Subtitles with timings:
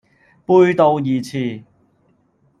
[0.47, 1.63] 背道而馳